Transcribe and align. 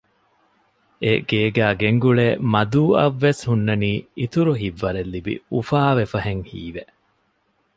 އެ 1.03 1.11
ގޭގައި 1.29 1.75
ގެންގުޅޭ 1.81 2.27
މަދޫއަށް 2.53 3.17
ވެސް 3.23 3.41
ހުންނަނީ 3.49 3.91
އިތުރު 4.19 4.53
ހިތްވަރެއް 4.61 5.11
ލިބި 5.13 5.33
އުފާވެފަހެން 5.53 6.43
ހީވެ 6.51 6.83